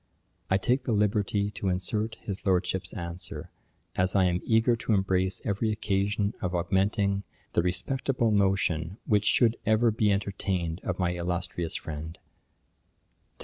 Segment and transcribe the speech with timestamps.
[0.49, 3.51] I take the liberty to insert his Lordship's answer,
[3.95, 7.21] as I am eager to embrace every occasion of augmenting
[7.53, 12.21] the respectable notion which should ever be entertained of my illustrious friend: 'To
[13.37, 13.39] DR.